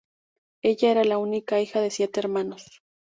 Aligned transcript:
Ella 0.63 0.89
era 0.89 1.03
la 1.03 1.19
única 1.19 1.61
hija 1.61 1.79
de 1.79 1.91
siete 1.91 2.21
hermanos. 2.21 2.81